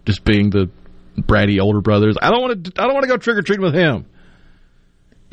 [0.05, 0.69] just being the
[1.17, 2.15] bratty older brothers.
[2.21, 2.81] I don't want to.
[2.81, 4.05] I don't want to go trick or treating with him.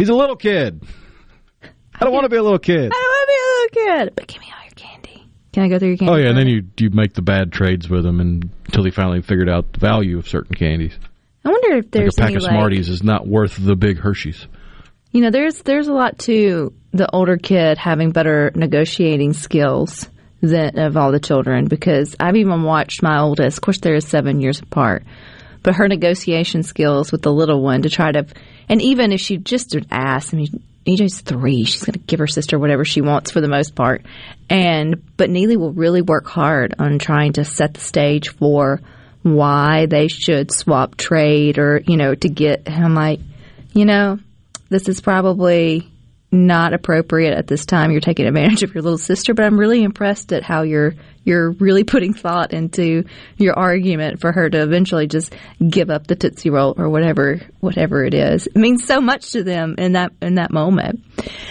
[0.01, 0.83] He's a little kid.
[1.63, 2.87] I don't want to be a little kid.
[2.87, 5.27] I don't want to be a little kid, but give me all your candy.
[5.53, 6.13] Can I go through your candy?
[6.13, 8.91] Oh yeah, and then you you make the bad trades with them and, until he
[8.91, 10.99] finally figured out the value of certain candies.
[11.45, 13.77] I wonder if Like there's a pack any of like, Smarties is not worth the
[13.77, 14.47] big Hershey's.
[15.11, 20.09] you know, there's there's a lot to the older kid having better negotiating skills
[20.41, 23.59] than of all the children because I've even watched my oldest.
[23.59, 25.05] Of course, they're seven years apart,
[25.62, 28.27] but her negotiation skills with the little one to try to,
[28.68, 30.62] and even if she just would ask, I mean.
[30.87, 31.64] EJ's three.
[31.64, 34.03] She's going to give her sister whatever she wants for the most part.
[34.49, 38.81] And, but Neely will really work hard on trying to set the stage for
[39.23, 43.20] why they should swap trade or, you know, to get him like,
[43.75, 44.18] you know,
[44.70, 45.90] this is probably
[46.33, 47.90] not appropriate at this time.
[47.90, 50.94] You're taking advantage of your little sister, but I'm really impressed at how you're
[51.25, 53.05] you're really putting thought into
[53.37, 55.35] your argument for her to eventually just
[55.67, 58.47] give up the Tootsie Roll or whatever whatever it is.
[58.47, 61.05] It means so much to them in that in that moment.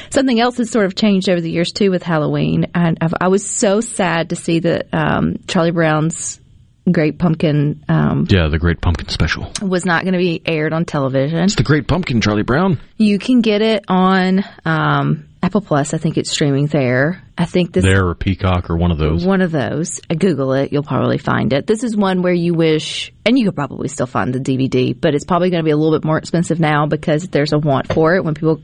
[0.10, 3.28] Something else has sort of changed over the years too with Halloween, and I've, I
[3.28, 6.40] was so sad to see that um, Charlie Brown's
[6.92, 9.52] Great Pumpkin um, Yeah, the Great Pumpkin Special.
[9.62, 11.40] was not going to be aired on television.
[11.40, 12.80] It's the Great Pumpkin, Charlie Brown.
[12.98, 15.94] You can get it on um, Apple Plus.
[15.94, 17.24] I think it's streaming there.
[17.38, 19.26] I think this There or Peacock or one of those.
[19.26, 20.02] one of those.
[20.10, 21.66] Uh, Google it; you'll probably find it.
[21.66, 25.16] This is one where you wish, and you could probably still find the DVD, but
[25.16, 27.94] it's probably going to be a little bit more expensive now because there's a want
[27.94, 28.62] for it when people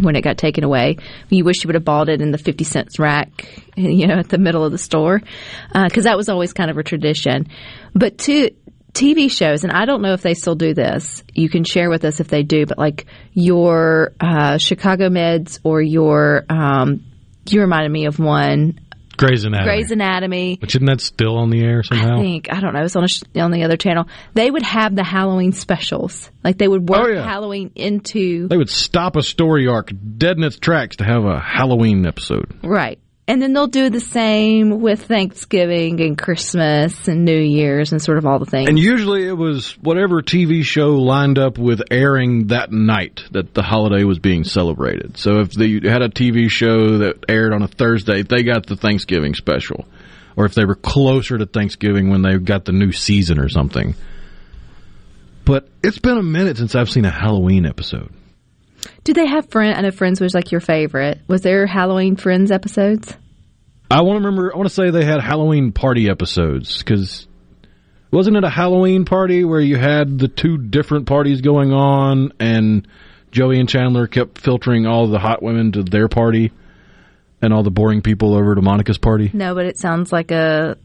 [0.00, 0.96] when it got taken away.
[1.28, 4.28] You wish you would have bought it in the fifty cents rack, you know, at
[4.28, 5.22] the middle of the store,
[5.72, 7.48] because that was always kind of a tradition.
[7.94, 8.50] But to
[8.98, 11.22] TV shows, and I don't know if they still do this.
[11.34, 15.80] You can share with us if they do, but like your uh, Chicago Meds or
[15.80, 17.04] your, um,
[17.48, 18.80] you reminded me of one,
[19.16, 19.64] Grey's Anatomy.
[19.68, 20.58] Grey's Anatomy.
[20.60, 22.18] Which isn't that still on the air somehow?
[22.18, 22.82] I think I don't know.
[22.84, 24.06] It's on a sh- on the other channel.
[24.34, 26.30] They would have the Halloween specials.
[26.44, 27.24] Like they would work Oh, yeah.
[27.24, 31.40] Halloween into They would stop a story arc dead in its tracks to have a
[31.40, 32.58] Halloween episode.
[32.62, 38.00] right, and then they'll do the same with Thanksgiving and Christmas and New Year's and
[38.00, 38.70] sort of all the things.
[38.70, 43.62] And usually it was whatever TV show lined up with airing that night that the
[43.62, 45.18] holiday was being celebrated.
[45.18, 48.76] So if they had a TV show that aired on a Thursday, they got the
[48.76, 49.86] Thanksgiving special.
[50.34, 53.94] Or if they were closer to Thanksgiving when they got the new season or something.
[55.44, 58.10] But it's been a minute since I've seen a Halloween episode.
[59.08, 59.74] Do they have friend?
[59.74, 61.22] I know Friends was like your favorite.
[61.28, 63.16] Was there Halloween Friends episodes?
[63.90, 64.52] I want to remember.
[64.52, 67.26] I want to say they had Halloween party episodes because
[68.10, 72.86] wasn't it a Halloween party where you had the two different parties going on, and
[73.30, 76.52] Joey and Chandler kept filtering all the hot women to their party,
[77.40, 79.30] and all the boring people over to Monica's party.
[79.32, 80.76] No, but it sounds like a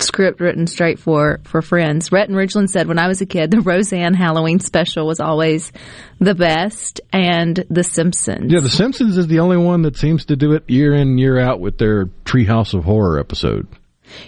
[0.00, 2.10] script written straight for for friends.
[2.10, 5.72] Rhett and Ridgeland said when I was a kid, the Roseanne Halloween special was always
[6.20, 8.52] the best, and The Simpsons.
[8.52, 11.38] Yeah, The Simpsons is the only one that seems to do it year in year
[11.38, 13.68] out with their Treehouse of Horror episode.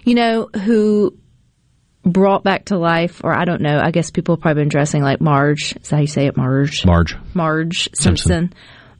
[0.05, 1.17] You know who
[2.05, 3.79] brought back to life, or I don't know.
[3.83, 5.75] I guess people have probably been dressing like Marge.
[5.81, 6.85] Is that how you say it, Marge?
[6.87, 8.17] Marge, Marge Simpson.
[8.51, 8.53] Simpson.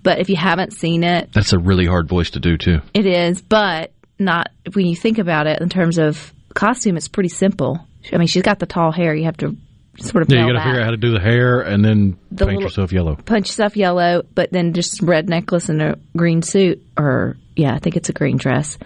[0.03, 2.79] But if you haven't seen it, that's a really hard voice to do too.
[2.95, 3.41] it is.
[3.43, 6.97] But not when you think about it in terms of costume.
[6.97, 7.79] It's pretty simple.
[8.13, 9.15] I mean, she's got the tall hair.
[9.15, 9.57] You have to
[10.01, 12.19] sort of Yeah, you got to figure out how to do the hair and then
[12.31, 13.17] The paint yourself yellow.
[13.17, 17.79] punch yourself yellow, but then just red necklace and a green suit, or yeah, I
[17.79, 18.79] think it's a green dress.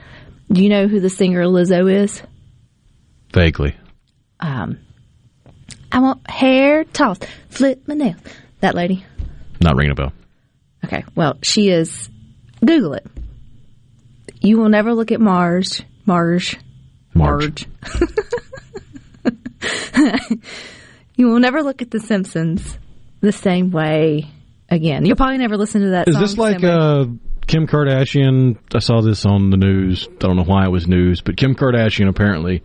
[0.53, 2.23] Do you know who the singer Lizzo is?
[3.33, 3.77] Vaguely.
[4.41, 4.79] Um,
[5.93, 8.21] I want hair tossed, flip my nails.
[8.61, 9.05] That lady.
[9.61, 10.13] Not ringing a bell.
[10.85, 12.09] Okay, well, she is.
[12.65, 13.07] Google it.
[14.41, 15.83] You will never look at Marge.
[17.21, 17.67] Marge.
[17.85, 18.11] Marge.
[21.17, 22.79] you will never look at The Simpsons
[23.21, 24.29] the same way
[24.69, 25.05] again.
[25.05, 26.09] You'll probably never listen to that.
[26.09, 27.07] Is this like uh,
[27.47, 28.59] Kim Kardashian?
[28.75, 30.09] I saw this on the news.
[30.09, 32.63] I don't know why it was news, but Kim Kardashian apparently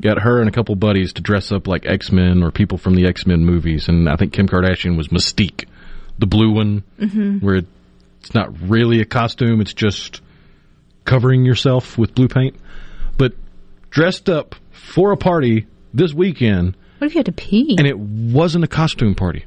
[0.00, 2.94] got her and a couple buddies to dress up like X Men or people from
[2.94, 5.66] the X Men movies, and I think Kim Kardashian was Mystique,
[6.18, 7.44] the blue one, mm-hmm.
[7.44, 7.62] where
[8.20, 10.22] it's not really a costume; it's just
[11.04, 12.56] covering yourself with blue paint.
[13.16, 13.32] But
[13.90, 17.74] dressed up for a party this weekend, What if you had to pee?
[17.78, 19.44] and it wasn't a costume party.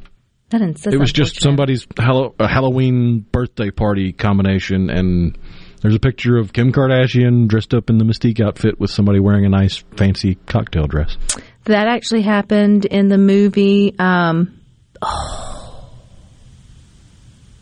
[0.49, 5.37] that it was just somebody's Hallow- a Halloween birthday party combination, and
[5.81, 9.45] there's a picture of Kim Kardashian dressed up in the Mystique outfit with somebody wearing
[9.45, 11.17] a nice fancy cocktail dress.
[11.65, 14.59] That actually happened in the movie, um,
[15.01, 15.89] oh,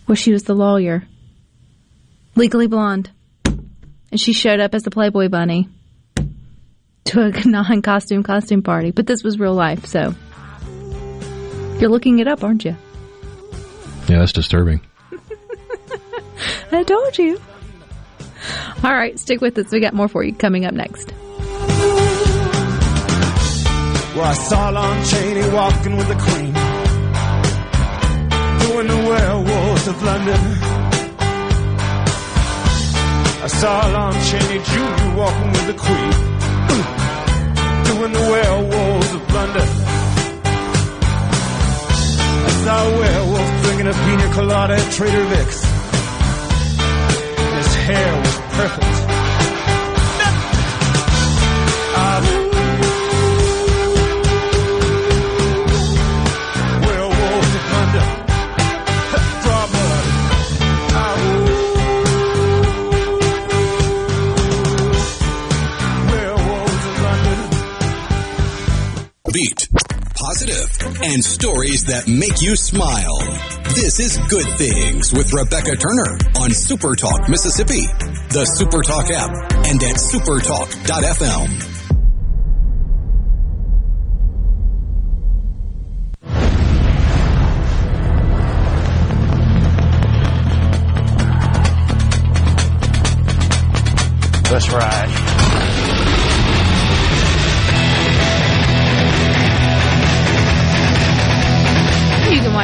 [0.05, 1.03] where she was the lawyer.
[2.35, 3.11] Legally Blonde.
[3.45, 5.67] And she showed up as the Playboy Bunny
[7.05, 8.91] to a non costume costume party.
[8.91, 10.13] But this was real life, so.
[11.79, 12.75] You're looking it up, aren't you?
[14.07, 14.81] Yeah, that's disturbing.
[16.71, 17.39] I told you.
[18.83, 19.71] All right, stick with us.
[19.71, 21.13] We got more for you coming up next.
[24.15, 26.53] Well, I saw Lon Chaney walking with the Queen,
[28.59, 30.39] doing the werewolves of London.
[33.41, 35.17] I saw Lon Chaney Jr.
[35.17, 36.38] walking with the Queen, doing the
[38.31, 39.67] werewolves of London.
[42.45, 45.63] I saw a werewolf drinking a pina colada at Trader Vic's.
[47.57, 49.18] His hair was perfect.
[71.09, 73.17] And stories that make you smile.
[73.73, 77.87] This is Good Things with Rebecca Turner on Super Talk Mississippi,
[78.29, 79.31] the Super Talk app,
[79.65, 81.65] and at supertalk.fm.
[94.51, 95.38] Let's ride.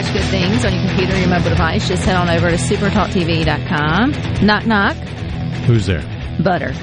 [0.06, 1.88] Watch good things on your computer or your mobile device.
[1.88, 4.46] Just head on over to supertalktv.com.
[4.46, 4.96] Knock, knock.
[5.66, 6.02] Who's there?
[6.44, 6.74] Butter.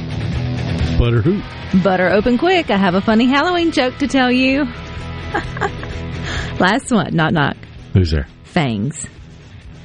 [0.99, 1.43] Butter who?
[1.83, 2.71] Butter open quick.
[2.71, 4.65] I have a funny Halloween joke to tell you.
[6.59, 7.15] Last one.
[7.15, 7.57] Knock, knock.
[7.93, 8.27] Who's there?
[8.45, 9.07] Fangs.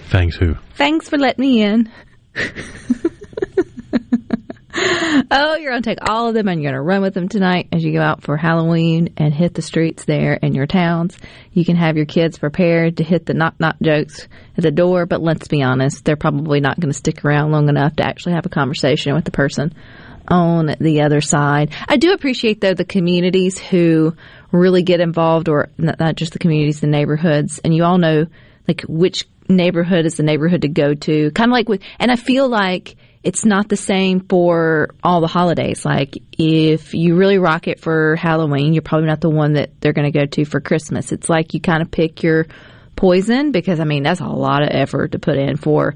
[0.08, 0.56] Thanks who?
[0.76, 1.92] Thanks for letting me in.
[5.32, 7.30] oh, you're going to take all of them and you're going to run with them
[7.30, 11.18] tonight as you go out for Halloween and hit the streets there in your towns.
[11.54, 14.28] You can have your kids prepared to hit the knock knock jokes
[14.58, 17.70] at the door, but let's be honest, they're probably not going to stick around long
[17.70, 19.74] enough to actually have a conversation with the person
[20.28, 21.72] on the other side.
[21.88, 24.16] I do appreciate though the communities who
[24.52, 28.26] really get involved or not, just the communities, the neighborhoods, and you all know
[28.68, 31.32] like which neighborhood is the neighborhood to go to.
[31.32, 32.96] Kind of like with, and I feel like
[33.28, 35.84] it's not the same for all the holidays.
[35.84, 39.92] Like if you really rock it for Halloween, you're probably not the one that they're
[39.92, 41.12] going to go to for Christmas.
[41.12, 42.48] It's like you kind of pick your
[42.96, 45.94] poison because I mean that's a lot of effort to put in for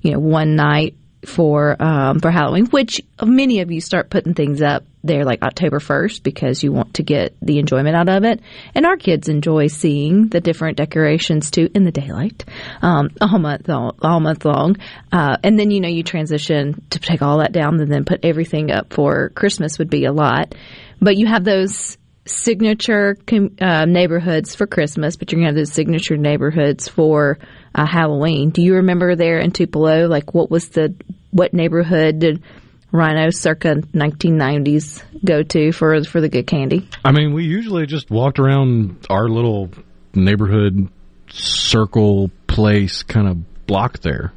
[0.00, 0.96] you know one night
[1.26, 5.80] for um, for Halloween, which many of you start putting things up there like October
[5.80, 8.40] first because you want to get the enjoyment out of it,
[8.74, 12.44] and our kids enjoy seeing the different decorations too in the daylight
[12.82, 14.76] um, all month all, all month long,
[15.12, 18.24] uh, and then you know you transition to take all that down and then put
[18.24, 20.54] everything up for Christmas would be a lot,
[21.00, 23.16] but you have those signature
[23.60, 27.38] uh, neighborhoods for Christmas, but you're gonna have those signature neighborhoods for
[27.74, 28.50] uh, Halloween.
[28.50, 30.94] Do you remember there in Tupelo, like what was the
[31.30, 32.42] what neighborhood did
[32.90, 36.88] Rhino circa 1990s go to for for the good candy?
[37.04, 39.70] I mean, we usually just walked around our little
[40.14, 40.88] neighborhood
[41.30, 44.32] circle place kind of block there.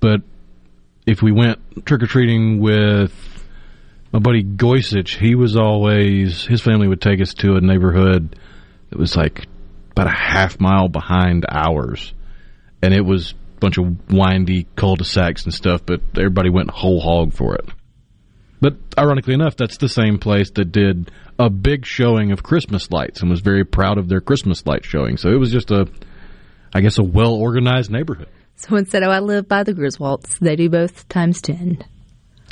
[0.00, 0.22] But
[1.06, 3.12] if we went trick or treating with
[4.12, 8.36] my buddy Goisich, he was always his family would take us to a neighborhood
[8.90, 9.46] that was like
[9.90, 12.14] about a half mile behind ours,
[12.82, 15.82] and it was a bunch of windy cul-de-sacs and stuff.
[15.86, 17.68] But everybody went whole hog for it.
[18.60, 23.20] But ironically enough, that's the same place that did a big showing of Christmas lights
[23.20, 25.16] and was very proud of their Christmas light showing.
[25.16, 25.86] So it was just a,
[26.74, 28.28] I guess, a well organized neighborhood.
[28.56, 30.38] Someone said, "Oh, I live by the Griswolds.
[30.40, 31.84] They do both times ten.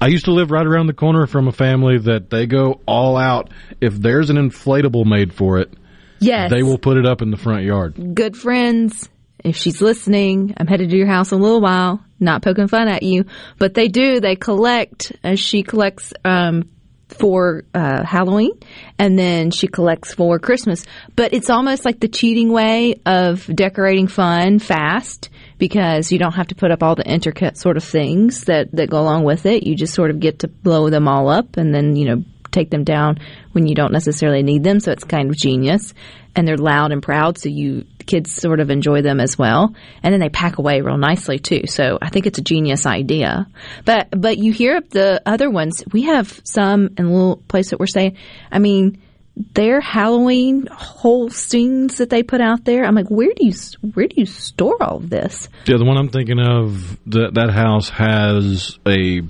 [0.01, 3.17] I used to live right around the corner from a family that they go all
[3.17, 3.51] out.
[3.81, 5.73] If there's an inflatable made for it,
[6.21, 8.15] Yes, they will put it up in the front yard.
[8.15, 9.09] good friends.
[9.47, 12.05] If she's listening, I'm headed to your house in a little while.
[12.19, 13.27] Not poking fun at you,
[13.59, 14.19] but they do.
[14.19, 16.69] They collect as she collects um,
[17.07, 18.59] for uh, Halloween,
[18.99, 20.85] and then she collects for Christmas.
[21.15, 26.49] But it's almost like the cheating way of decorating fun fast because you don't have
[26.49, 29.63] to put up all the intricate sort of things that that go along with it.
[29.63, 32.71] You just sort of get to blow them all up, and then you know take
[32.71, 33.21] them down
[33.53, 34.81] when you don't necessarily need them.
[34.81, 35.95] So it's kind of genius.
[36.35, 39.75] And they're loud and proud, so you kids sort of enjoy them as well.
[40.03, 41.67] And then they pack away real nicely too.
[41.67, 43.47] So I think it's a genius idea.
[43.85, 45.83] But but you hear of the other ones.
[45.93, 48.17] We have some in a little place that we're staying.
[48.51, 49.03] I mean,
[49.37, 52.85] their Halloween whole scenes that they put out there.
[52.85, 53.53] I'm like, where do you
[53.93, 55.49] where do you store all of this?
[55.67, 59.21] Yeah, the one I'm thinking of, that that house has a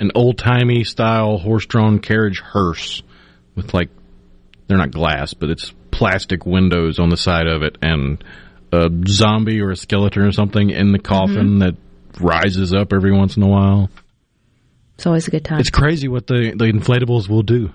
[0.00, 3.02] an old timey style horse drawn carriage hearse
[3.54, 3.90] with like
[4.66, 8.24] they're not glass, but it's plastic windows on the side of it, and
[8.72, 11.76] a zombie or a skeleton or something in the coffin that
[12.18, 13.90] rises up every once in a while.
[14.96, 15.60] It's always a good time.
[15.60, 17.72] It's crazy what the the inflatables will do.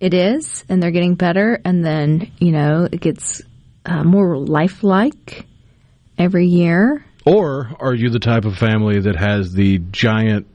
[0.00, 1.60] It is, and they're getting better.
[1.64, 3.42] And then you know it gets
[3.84, 5.46] uh, more lifelike
[6.18, 7.04] every year.
[7.24, 10.46] Or are you the type of family that has the giant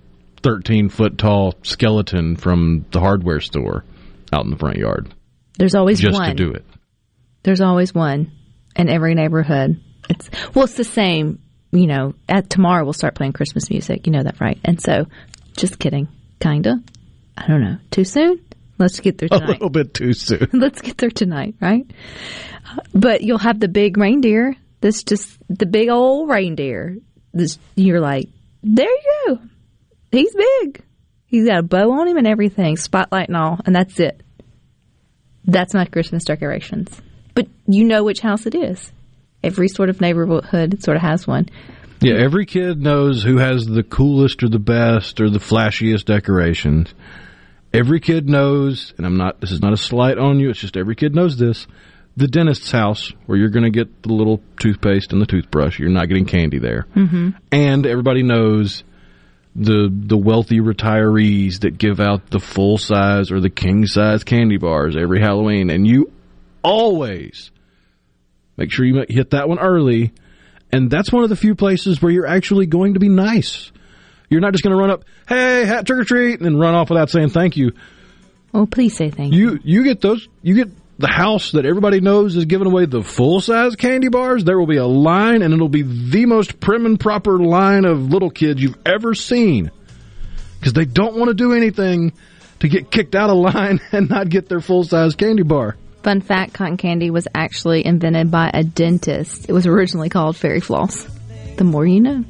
[0.41, 3.86] 13 foot tall skeleton from the hardware store
[4.32, 5.14] out in the front yard
[5.57, 6.30] There's always just one.
[6.30, 6.66] to do it?
[7.44, 8.32] There's always one
[8.76, 9.80] in every neighborhood.
[10.10, 11.39] It's well, it's the same.
[11.72, 14.06] You know, at tomorrow we'll start playing Christmas music.
[14.06, 14.60] You know that, right?
[14.64, 15.06] And so,
[15.58, 16.08] just kidding,
[16.39, 16.82] kinda.
[17.38, 17.78] I don't know.
[17.89, 18.39] Too soon.
[18.78, 19.50] Let's get there A tonight.
[19.50, 20.48] little bit too soon.
[20.54, 21.89] Let's get there tonight, right?
[22.94, 24.56] But you'll have the big reindeer.
[24.82, 26.98] That's just the big old reindeer.
[27.34, 28.30] This you're like,
[28.62, 29.39] there you go.
[30.12, 30.84] He's big.
[31.26, 34.22] He's got a bow on him and everything, spotlight and all, and that's it.
[35.46, 37.02] That's my Christmas decorations.
[37.34, 38.91] But you know which house it is.
[39.43, 41.49] Every sort of neighborhood sort of has one.
[42.01, 46.93] Yeah, every kid knows who has the coolest or the best or the flashiest decorations.
[47.73, 50.77] Every kid knows, and I'm not, this is not a slight on you, it's just
[50.77, 51.65] every kid knows this.
[52.15, 55.89] The dentist's house, where you're going to get the little toothpaste and the toothbrush, you're
[55.89, 56.86] not getting candy there.
[56.95, 57.29] Mm-hmm.
[57.51, 58.84] And everybody knows
[59.55, 64.57] the the wealthy retirees that give out the full size or the king size candy
[64.57, 66.11] bars every Halloween, and you
[66.64, 67.51] always
[68.57, 70.14] make sure you hit that one early.
[70.72, 73.72] And that's one of the few places where you're actually going to be nice.
[74.30, 76.74] You're not just going to run up, hey, hat trick or treat, and then run
[76.74, 77.74] off without saying thank you.
[78.53, 79.51] Oh, please say thank you.
[79.51, 80.28] You you get those.
[80.41, 84.43] You get the house that everybody knows is giving away the full size candy bars.
[84.43, 88.09] There will be a line, and it'll be the most prim and proper line of
[88.09, 89.72] little kids you've ever seen
[90.59, 92.14] because they don't want to do anything
[92.59, 95.78] to get kicked out of line and not get their full size candy bar.
[96.04, 99.47] Fun fact cotton candy was actually invented by a dentist.
[99.47, 101.08] It was originally called fairy floss.
[101.56, 102.26] The more you know.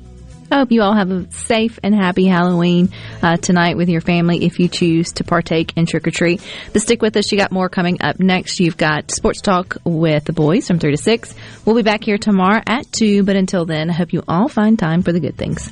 [0.51, 2.89] I hope you all have a safe and happy Halloween
[3.23, 6.45] uh, tonight with your family if you choose to partake in trick or treat.
[6.71, 7.31] But stick with us.
[7.31, 8.59] You got more coming up next.
[8.59, 11.33] You've got Sports Talk with the boys from 3 to 6.
[11.65, 13.23] We'll be back here tomorrow at 2.
[13.23, 15.71] But until then, I hope you all find time for the good things.